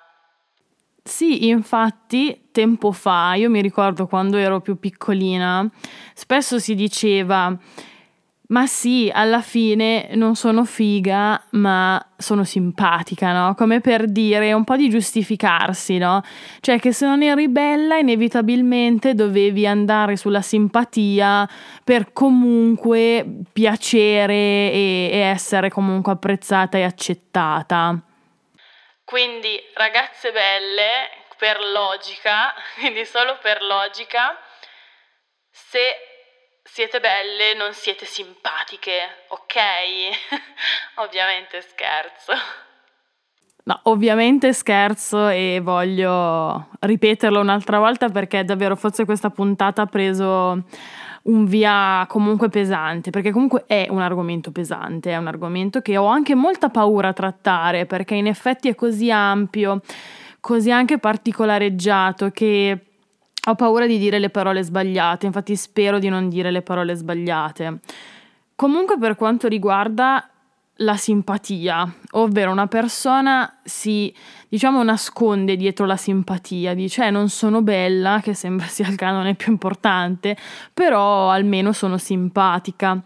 Sì, 1.03 1.49
infatti, 1.49 2.51
tempo 2.53 2.93
fa, 2.93 3.33
io 3.35 3.49
mi 3.49 3.63
ricordo 3.63 4.07
quando 4.07 4.37
ero 4.37 4.61
più 4.61 4.79
piccolina, 4.79 5.67
spesso 6.13 6.59
si 6.59 6.75
diceva 6.75 7.57
ma 8.49 8.67
sì, 8.67 9.11
alla 9.13 9.43
fine 9.43 10.09
non 10.13 10.35
sono 10.35 10.65
figa, 10.65 11.43
ma 11.51 12.03
sono 12.17 12.45
simpatica, 12.45 13.33
no? 13.33 13.55
Come 13.55 13.81
per 13.81 14.07
dire 14.07 14.55
un 14.55 14.65
po' 14.65 14.77
di 14.77 14.89
giustificarsi, 14.89 15.99
no? 15.99 16.23
Cioè 16.61 16.79
che 16.79 16.93
se 16.93 17.05
non 17.05 17.23
eri 17.23 17.49
bella, 17.49 17.99
inevitabilmente 17.99 19.15
dovevi 19.15 19.67
andare 19.67 20.17
sulla 20.17 20.41
simpatia 20.41 21.47
per 21.85 22.15
comunque 22.15 23.27
piacere 23.53 24.33
e, 24.33 25.11
e 25.13 25.19
essere 25.19 25.69
comunque 25.69 26.13
apprezzata 26.13 26.79
e 26.79 26.85
accettata. 26.85 28.01
Quindi, 29.05 29.61
ragazze 29.75 30.33
belle, 30.33 30.91
per 31.37 31.59
logica, 31.61 32.55
quindi 32.81 33.05
solo 33.05 33.37
per 33.43 33.61
logica, 33.63 34.39
se 35.51 36.18
siete 36.71 37.01
belle, 37.01 37.55
non 37.57 37.73
siete 37.73 38.05
simpatiche, 38.05 39.25
ok? 39.29 39.55
ovviamente 41.03 41.61
scherzo. 41.63 42.33
No, 43.65 43.81
ovviamente 43.85 44.53
scherzo 44.53 45.29
e 45.29 45.61
voglio 45.63 46.69
ripeterlo 46.81 47.41
un'altra 47.41 47.79
volta 47.79 48.09
perché 48.09 48.45
davvero 48.45 48.77
forse 48.77 49.05
questa 49.05 49.29
puntata 49.31 49.83
ha 49.83 49.87
preso 49.87 50.65
un 51.25 51.45
via 51.45 52.07
comunque 52.09 52.49
pesante, 52.49 53.11
perché 53.11 53.31
comunque 53.31 53.65
è 53.67 53.87
un 53.91 54.01
argomento 54.01 54.53
pesante, 54.53 55.11
è 55.11 55.17
un 55.17 55.27
argomento 55.27 55.83
che 55.83 55.97
ho 55.97 56.07
anche 56.07 56.35
molta 56.35 56.71
paura 56.71 57.09
a 57.09 57.13
trattare 57.13 57.85
perché 57.85 58.15
in 58.15 58.27
effetti 58.27 58.69
è 58.69 58.75
così 58.75 59.11
ampio, 59.11 59.83
così 60.41 60.71
anche 60.71 60.99
particolareggiato 60.99 62.31
che 62.31 62.88
ho 63.51 63.55
paura 63.55 63.87
di 63.87 63.99
dire 63.99 64.19
le 64.19 64.31
parole 64.31 64.63
sbagliate, 64.63 65.27
infatti 65.27 65.57
spero 65.57 65.99
di 65.99 66.09
non 66.09 66.29
dire 66.29 66.51
le 66.51 66.63
parole 66.63 66.95
sbagliate. 66.95 67.79
Comunque 68.55 68.99
per 68.99 69.17
quanto 69.17 69.49
riguarda 69.49 70.29
la 70.83 70.97
simpatia, 70.97 71.93
ovvero 72.13 72.51
una 72.53 72.67
persona 72.67 73.59
si, 73.65 74.15
diciamo, 74.49 74.83
nasconde 74.83 75.57
dietro 75.57 75.87
la 75.87 75.97
simpatia, 75.97 76.75
dice 76.75 77.07
eh, 77.07 77.11
non 77.11 77.29
sono 77.29 77.63
bella, 77.63 78.21
che 78.23 78.35
sembra 78.35 78.67
sia 78.67 78.89
il 78.89 78.97
canone 78.97 79.35
più 79.35 79.51
importante, 79.51 80.37
però 80.73 81.31
almeno 81.31 81.73
sono 81.73 81.99
simpatica. 81.99 83.01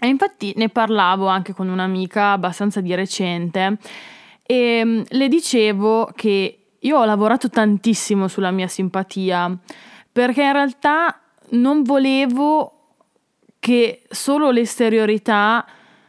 E 0.00 0.06
infatti 0.06 0.52
ne 0.56 0.70
parlavo 0.70 1.26
anche 1.26 1.52
con 1.52 1.68
un'amica 1.68 2.32
abbastanza 2.32 2.80
di 2.80 2.94
recente 2.94 3.78
e 4.42 4.82
mm, 4.84 5.02
le 5.08 5.28
dicevo 5.28 6.10
che 6.14 6.63
io 6.84 6.98
ho 6.98 7.04
lavorato 7.04 7.48
tantissimo 7.48 8.28
sulla 8.28 8.50
mia 8.50 8.68
simpatia 8.68 9.56
perché 10.12 10.42
in 10.42 10.52
realtà 10.52 11.18
non 11.50 11.82
volevo 11.82 12.74
che 13.58 14.02
solo 14.10 14.50
l'esteriorità 14.50 15.66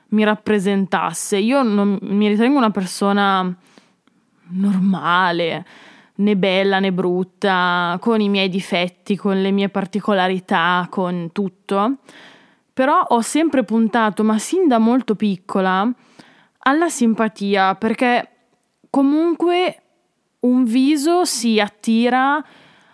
mi 0.09 0.23
rappresentasse. 0.23 1.37
Io 1.37 1.63
non 1.63 1.97
mi 2.01 2.27
ritengo 2.27 2.57
una 2.57 2.71
persona 2.71 3.55
normale, 4.49 5.65
né 6.15 6.35
bella 6.35 6.79
né 6.79 6.91
brutta, 6.91 7.97
con 8.01 8.19
i 8.19 8.29
miei 8.29 8.49
difetti, 8.49 9.15
con 9.15 9.41
le 9.41 9.51
mie 9.51 9.69
particolarità, 9.69 10.87
con 10.89 11.29
tutto. 11.31 11.97
Però 12.73 12.99
ho 12.99 13.21
sempre 13.21 13.63
puntato, 13.63 14.23
ma 14.23 14.37
sin 14.37 14.67
da 14.67 14.77
molto 14.77 15.15
piccola, 15.15 15.89
alla 16.59 16.89
simpatia, 16.89 17.75
perché 17.75 18.29
comunque 18.89 19.79
un 20.45 20.63
viso 20.63 21.25
si 21.25 21.59
attira, 21.59 22.43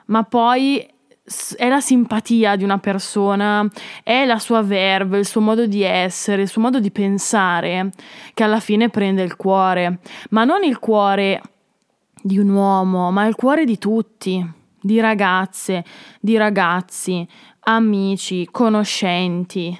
ma 0.06 0.24
poi 0.24 0.86
è 1.56 1.70
la 1.70 1.80
simpatia 1.80 2.56
di 2.56 2.64
una 2.64 2.80
persona, 2.80 3.68
è 4.04 4.26
la 4.26 4.40
sua 4.40 4.62
verve, 4.62 5.20
il 5.20 5.26
suo 5.26 5.42
modo 5.42 5.66
di 5.66 5.82
essere, 5.84 6.42
il 6.42 6.50
suo 6.50 6.62
modo 6.62 6.80
di 6.80 6.92
pensare 6.92 7.92
che 8.34 8.44
alla 8.44 8.60
fine 8.60 8.90
prende 8.90 9.24
il 9.24 9.36
cuore, 9.36 10.00
ma 10.32 10.44
non 10.44 10.64
il 10.64 10.80
cuore 10.80 11.42
di 12.22 12.38
un 12.38 12.50
uomo, 12.50 13.12
ma 13.12 13.26
il 13.26 13.36
cuore 13.36 13.66
di 13.66 13.78
tutti, 13.78 14.46
di 14.80 15.00
ragazze, 15.00 15.86
di 16.20 16.38
ragazzi, 16.38 17.28
amici, 17.62 18.48
conoscenti, 18.52 19.80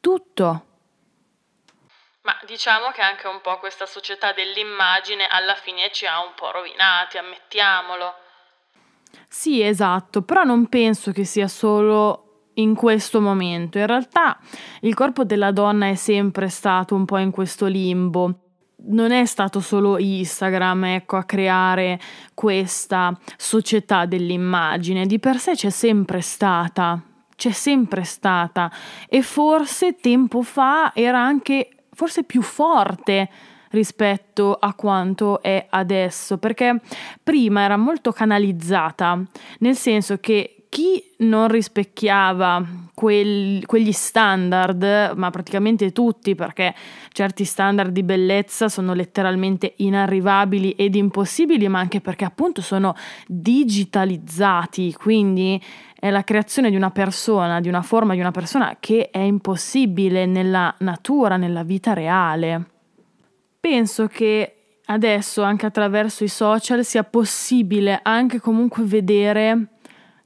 tutto. 0.00 0.65
Ma 2.26 2.36
diciamo 2.44 2.90
che 2.92 3.02
anche 3.02 3.28
un 3.28 3.40
po' 3.40 3.56
questa 3.60 3.86
società 3.86 4.32
dell'immagine 4.32 5.28
alla 5.28 5.54
fine 5.54 5.90
ci 5.92 6.06
ha 6.06 6.18
un 6.24 6.32
po' 6.34 6.50
rovinati, 6.50 7.18
ammettiamolo. 7.18 8.14
Sì, 9.28 9.62
esatto, 9.62 10.22
però 10.22 10.42
non 10.42 10.66
penso 10.66 11.12
che 11.12 11.22
sia 11.22 11.46
solo 11.46 12.50
in 12.54 12.74
questo 12.74 13.20
momento. 13.20 13.78
In 13.78 13.86
realtà 13.86 14.40
il 14.80 14.92
corpo 14.94 15.22
della 15.22 15.52
donna 15.52 15.86
è 15.86 15.94
sempre 15.94 16.48
stato 16.48 16.96
un 16.96 17.04
po' 17.04 17.18
in 17.18 17.30
questo 17.30 17.66
limbo. 17.66 18.40
Non 18.88 19.12
è 19.12 19.24
stato 19.24 19.60
solo 19.60 19.96
Instagram, 19.96 20.84
ecco, 20.86 21.14
a 21.14 21.24
creare 21.24 22.00
questa 22.34 23.16
società 23.36 24.04
dell'immagine, 24.04 25.06
di 25.06 25.20
per 25.20 25.38
sé 25.38 25.52
c'è 25.52 25.70
sempre 25.70 26.22
stata, 26.22 27.00
c'è 27.36 27.52
sempre 27.52 28.02
stata 28.02 28.68
e 29.08 29.22
forse 29.22 29.94
tempo 29.94 30.42
fa 30.42 30.90
era 30.92 31.20
anche 31.20 31.70
forse 31.96 32.24
più 32.24 32.42
forte 32.42 33.28
rispetto 33.70 34.54
a 34.54 34.74
quanto 34.74 35.40
è 35.42 35.66
adesso, 35.70 36.36
perché 36.36 36.80
prima 37.22 37.62
era 37.62 37.78
molto 37.78 38.12
canalizzata, 38.12 39.18
nel 39.60 39.76
senso 39.76 40.18
che 40.18 40.66
chi 40.68 41.02
non 41.18 41.48
rispecchiava 41.48 42.62
quel, 42.92 43.64
quegli 43.64 43.92
standard, 43.92 45.12
ma 45.16 45.30
praticamente 45.30 45.90
tutti, 45.92 46.34
perché 46.34 46.74
certi 47.12 47.44
standard 47.44 47.90
di 47.92 48.02
bellezza 48.02 48.68
sono 48.68 48.92
letteralmente 48.92 49.72
inarrivabili 49.76 50.72
ed 50.72 50.94
impossibili, 50.94 51.66
ma 51.68 51.78
anche 51.78 52.02
perché 52.02 52.26
appunto 52.26 52.60
sono 52.60 52.94
digitalizzati, 53.26 54.92
quindi 54.92 55.58
è 55.98 56.10
la 56.10 56.24
creazione 56.24 56.70
di 56.70 56.76
una 56.76 56.90
persona, 56.90 57.60
di 57.60 57.68
una 57.68 57.82
forma 57.82 58.14
di 58.14 58.20
una 58.20 58.30
persona 58.30 58.76
che 58.78 59.10
è 59.10 59.18
impossibile 59.18 60.26
nella 60.26 60.74
natura, 60.78 61.36
nella 61.36 61.62
vita 61.62 61.94
reale. 61.94 62.66
Penso 63.58 64.06
che 64.06 64.80
adesso 64.86 65.42
anche 65.42 65.66
attraverso 65.66 66.22
i 66.22 66.28
social 66.28 66.84
sia 66.84 67.02
possibile 67.02 68.00
anche 68.02 68.40
comunque 68.40 68.84
vedere 68.84 69.75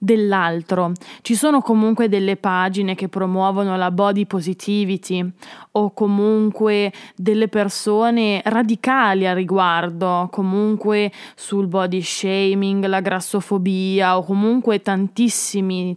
dell'altro. 0.03 0.93
Ci 1.21 1.35
sono 1.35 1.61
comunque 1.61 2.09
delle 2.09 2.37
pagine 2.37 2.95
che 2.95 3.09
promuovono 3.09 3.77
la 3.77 3.91
body 3.91 4.25
positivity 4.25 5.31
o 5.73 5.93
comunque 5.93 6.91
delle 7.15 7.49
persone 7.49 8.41
radicali 8.47 9.27
a 9.27 9.35
riguardo, 9.35 10.29
comunque 10.33 11.13
sul 11.35 11.67
body 11.67 12.01
shaming, 12.01 12.87
la 12.87 13.01
grassofobia 13.01 14.17
o 14.17 14.25
comunque 14.25 14.81
tantissime 14.81 15.93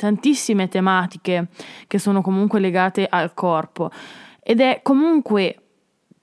tematiche 0.69 1.47
che 1.87 1.97
sono 1.97 2.21
comunque 2.21 2.59
legate 2.59 3.07
al 3.09 3.33
corpo. 3.33 3.89
Ed 4.43 4.59
è 4.59 4.81
comunque 4.83 5.62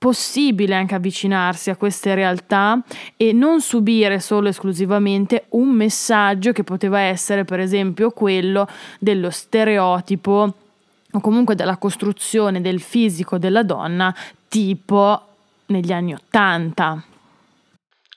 possibile 0.01 0.73
anche 0.73 0.95
avvicinarsi 0.95 1.69
a 1.69 1.75
queste 1.75 2.15
realtà 2.15 2.81
e 3.15 3.33
non 3.33 3.61
subire 3.61 4.19
solo 4.19 4.49
esclusivamente 4.49 5.45
un 5.49 5.69
messaggio 5.69 6.53
che 6.53 6.63
poteva 6.63 7.01
essere 7.01 7.45
per 7.45 7.59
esempio 7.59 8.09
quello 8.09 8.67
dello 8.97 9.29
stereotipo 9.29 10.53
o 11.11 11.21
comunque 11.21 11.53
della 11.53 11.77
costruzione 11.77 12.61
del 12.61 12.81
fisico 12.81 13.37
della 13.37 13.61
donna 13.61 14.11
tipo 14.47 15.27
negli 15.67 15.91
anni 15.91 16.15
Ottanta. 16.15 17.03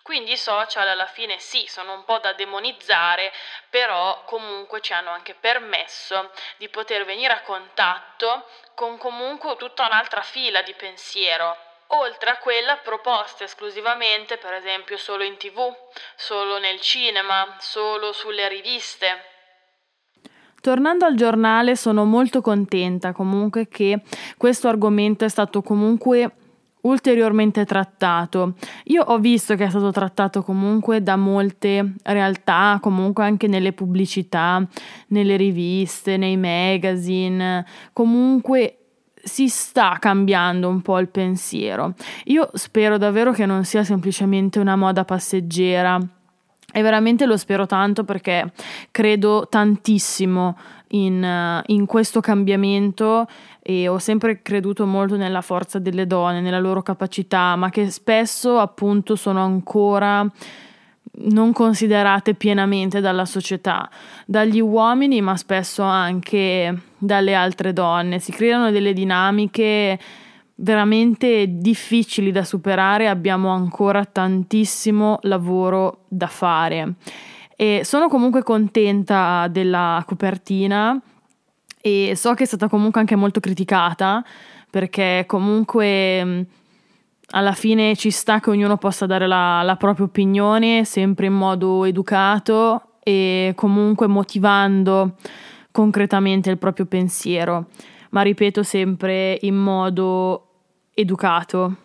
Quindi 0.01 0.33
i 0.33 0.37
social 0.39 0.89
alla 0.89 1.07
fine 1.07 1.39
sì, 1.39 1.65
sono 1.67 1.93
un 1.93 2.05
po' 2.07 2.19
da 2.19 2.33
demonizzare, 2.33 3.31
però 3.69 4.23
comunque 4.25 4.81
ci 4.81 4.95
hanno 4.95 5.11
anche 5.11 5.35
permesso 5.39 6.31
di 6.57 6.71
poter 6.71 7.05
venire 7.05 7.35
a 7.35 7.43
contatto 7.43 8.47
con 8.75 8.97
comunque 8.97 9.55
tutta 9.57 9.85
un'altra 9.85 10.23
fila 10.23 10.63
di 10.63 10.73
pensiero 10.73 11.64
oltre 11.89 12.31
a 12.31 12.39
quella 12.39 12.77
proposta 12.83 13.45
esclusivamente, 13.45 14.37
per 14.37 14.53
esempio, 14.55 14.97
solo 14.97 15.23
in 15.23 15.37
tv, 15.37 15.59
solo 16.17 16.59
nel 16.59 16.81
cinema, 16.81 17.57
solo 17.59 18.13
sulle 18.13 18.49
riviste. 18.49 19.07
Tornando 20.61 21.05
al 21.05 21.15
giornale, 21.15 21.77
sono 21.77 22.05
molto 22.05 22.41
contenta 22.41 23.13
comunque 23.13 23.69
che 23.69 24.01
questo 24.39 24.69
argomento 24.69 25.25
è 25.25 25.29
stato 25.29 25.61
comunque 25.61 26.37
ulteriormente 26.85 27.65
trattato. 27.65 28.55
Io 28.85 29.03
ho 29.03 29.19
visto 29.19 29.57
che 29.57 29.65
è 29.65 29.71
stato 29.71 29.91
trattato 29.91 30.43
comunque 30.43 31.03
da 31.03 31.17
molte 31.17 31.95
realtà, 32.03 32.79
comunque 32.81 33.25
anche 33.25 33.47
nelle 33.47 33.73
pubblicità, 33.73 34.67
nelle 35.09 35.37
riviste, 35.37 36.17
nei 36.17 36.37
magazine, 36.37 37.65
comunque 37.93 38.84
si 39.25 39.49
sta 39.49 39.97
cambiando 39.99 40.69
un 40.69 40.83
po' 40.83 40.99
il 40.99 41.09
pensiero. 41.09 41.95
Io 42.25 42.49
spero 42.53 42.99
davvero 42.99 43.33
che 43.33 43.47
non 43.47 43.65
sia 43.65 43.83
semplicemente 43.83 44.59
una 44.59 44.77
moda 44.77 45.05
passeggera. 45.05 45.99
E 46.77 46.83
veramente 46.83 47.25
lo 47.25 47.37
spero 47.37 47.67
tanto 47.67 48.03
perché 48.03 48.53
credo 48.91 49.47
tantissimo 49.49 50.57
in, 50.89 51.63
in, 51.67 51.87
questo 51.87 52.21
cambiamento 52.21 53.29
e 53.63 53.87
ho 53.87 53.99
sempre 53.99 54.43
creduto 54.43 54.85
molto 54.85 55.17
nella 55.17 55.41
forza 55.41 55.79
delle 55.79 56.07
donne, 56.09 56.41
nella 56.41 56.59
loro 56.59 56.83
capacità, 56.83 57.55
ma 57.55 57.71
che 57.71 57.91
spesso 57.91 58.59
appunto 58.59 59.15
sono 59.15 59.41
ancora 59.41 60.29
non 61.17 61.53
considerate 61.53 62.35
pienamente 62.35 63.01
dalla 63.01 63.25
società, 63.25 63.89
dagli 64.27 64.61
uomini, 64.61 65.21
ma 65.21 65.37
spesso 65.37 65.83
anche 65.83 66.77
dalle 66.99 67.35
altre 67.35 67.73
donne. 67.73 68.19
Si 68.19 68.33
creano 68.33 68.71
delle 68.71 68.93
dinamiche 68.93 69.99
veramente 70.57 71.47
difficili 71.49 72.31
da 72.31 72.45
superare, 72.45 73.09
abbiamo 73.09 73.51
ancora 73.51 74.05
tantissimo 74.05 75.19
lavoro 75.23 76.05
da 76.09 76.27
fare. 76.27 76.95
E 77.57 77.83
sono 77.85 78.09
comunque 78.09 78.43
contenta 78.43 79.47
della 79.49 80.03
copertina 80.07 81.01
e 81.81 82.15
so 82.17 82.35
che 82.35 82.45
è 82.45 82.47
stata 82.47 82.69
comunque 82.69 83.01
anche 83.01 83.15
molto 83.15 83.41
criticata 83.41 84.25
perché 84.71 85.25
comunque 85.27 86.47
alla 87.31 87.53
fine 87.53 87.97
ci 87.97 88.11
sta 88.11 88.41
che 88.41 88.51
ognuno 88.51 88.77
possa 88.77 89.07
dare 89.07 89.27
la, 89.27 89.63
la 89.63 89.77
propria 89.77 90.07
opinione, 90.07 90.85
sempre 90.85 91.27
in 91.27 91.35
modo 91.35 91.85
educato 91.85 92.99
e 93.03 93.53
comunque 93.55 94.07
motivando 94.07 95.17
concretamente 95.71 96.51
il 96.51 96.59
proprio 96.59 96.87
pensiero, 96.87 97.67
ma 98.11 98.23
ripeto 98.23 98.63
sempre 98.63 99.39
in 99.43 99.57
modo 99.57 100.49
educato. 100.95 101.77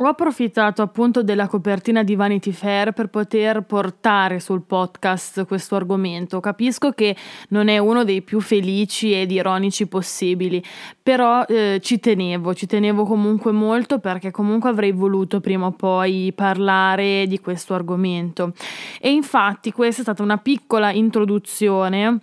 Ho 0.00 0.06
approfittato 0.06 0.80
appunto 0.80 1.24
della 1.24 1.48
copertina 1.48 2.04
di 2.04 2.14
Vanity 2.14 2.52
Fair 2.52 2.92
per 2.92 3.08
poter 3.08 3.62
portare 3.62 4.38
sul 4.38 4.62
podcast 4.62 5.44
questo 5.44 5.74
argomento. 5.74 6.38
Capisco 6.38 6.92
che 6.92 7.16
non 7.48 7.66
è 7.66 7.78
uno 7.78 8.04
dei 8.04 8.22
più 8.22 8.38
felici 8.38 9.12
ed 9.12 9.32
ironici 9.32 9.88
possibili, 9.88 10.62
però 11.02 11.42
eh, 11.46 11.80
ci 11.82 11.98
tenevo, 11.98 12.54
ci 12.54 12.66
tenevo 12.66 13.02
comunque 13.02 13.50
molto 13.50 13.98
perché 13.98 14.30
comunque 14.30 14.70
avrei 14.70 14.92
voluto 14.92 15.40
prima 15.40 15.66
o 15.66 15.72
poi 15.72 16.32
parlare 16.32 17.26
di 17.26 17.40
questo 17.40 17.74
argomento. 17.74 18.52
E 19.00 19.10
infatti 19.10 19.72
questa 19.72 20.02
è 20.02 20.04
stata 20.04 20.22
una 20.22 20.38
piccola 20.38 20.92
introduzione 20.92 22.20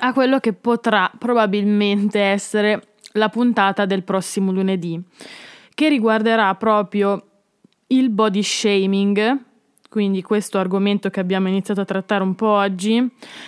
a 0.00 0.12
quello 0.12 0.40
che 0.40 0.52
potrà 0.52 1.08
probabilmente 1.16 2.18
essere 2.18 2.94
la 3.12 3.28
puntata 3.28 3.84
del 3.84 4.02
prossimo 4.02 4.50
lunedì 4.50 5.00
che 5.74 5.88
riguarderà 5.88 6.54
proprio 6.54 7.22
il 7.88 8.10
body 8.10 8.42
shaming, 8.42 9.38
quindi 9.88 10.22
questo 10.22 10.58
argomento 10.58 11.10
che 11.10 11.20
abbiamo 11.20 11.48
iniziato 11.48 11.80
a 11.80 11.84
trattare 11.84 12.22
un 12.22 12.34
po' 12.34 12.48
oggi, 12.48 13.06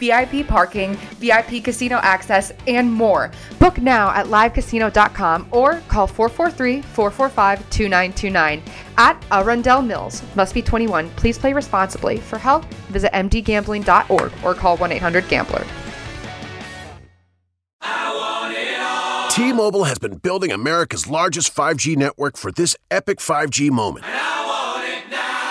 VIP 0.00 0.46
parking, 0.46 0.94
VIP 1.20 1.62
casino 1.62 1.98
access, 2.02 2.52
and 2.66 2.90
more. 2.92 3.30
Book 3.58 3.78
now 3.78 4.10
at 4.10 4.26
livecasino.com 4.26 5.48
or 5.52 5.80
call 5.86 6.06
443 6.06 6.82
445 6.82 7.70
2929 7.70 8.62
at 8.96 9.24
Arundel 9.30 9.82
Mills. 9.82 10.22
Must 10.34 10.54
be 10.54 10.62
21. 10.62 11.10
Please 11.10 11.38
play 11.38 11.52
responsibly. 11.52 12.16
For 12.16 12.38
help, 12.38 12.64
visit 12.90 13.12
mdgambling.org 13.12 14.32
or 14.42 14.54
call 14.54 14.76
1 14.78 14.92
800 14.92 15.28
Gambler. 15.28 15.64
T 19.30 19.52
Mobile 19.52 19.84
has 19.84 19.98
been 19.98 20.16
building 20.16 20.50
America's 20.50 21.06
largest 21.06 21.54
5G 21.54 21.96
network 21.96 22.36
for 22.36 22.50
this 22.50 22.76
epic 22.90 23.20
5G 23.20 23.70
moment. 23.70 24.04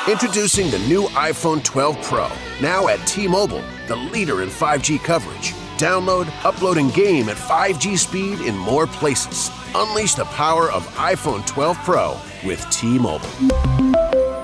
Introducing 0.10 0.72
the 0.72 0.80
new 0.88 1.04
iPhone 1.10 1.64
12 1.64 2.02
Pro, 2.02 2.30
now 2.64 2.88
at 2.88 2.98
T 3.06 3.28
Mobile, 3.28 3.64
the 3.88 3.96
leader 3.96 4.42
in 4.42 4.50
5G 4.50 4.98
coverage. 5.04 5.54
Download, 5.78 6.24
upload, 6.42 6.80
and 6.80 6.92
game 6.96 7.30
at 7.30 7.38
5G 7.38 7.96
speed 7.96 8.40
in 8.40 8.58
more 8.58 8.88
places. 8.88 9.52
Unleash 9.76 10.16
the 10.16 10.26
power 10.26 10.72
of 10.72 10.84
iPhone 10.96 11.46
12 11.46 11.78
Pro 11.86 12.18
with 12.44 12.68
T 12.72 12.98
Mobile. 12.98 13.30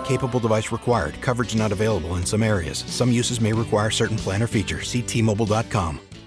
Capable 0.06 0.40
device 0.40 0.72
required. 0.72 1.20
Coverage 1.22 1.56
not 1.56 1.72
available 1.72 2.18
in 2.18 2.26
some 2.28 2.44
areas. 2.44 2.84
Some 2.86 3.12
uses 3.12 3.42
may 3.42 3.52
require 3.52 3.90
certain 3.90 4.18
plan 4.18 4.44
or 4.44 4.48
features. 4.48 4.88
See 4.88 5.02
T-Mobile.com. 5.02 6.00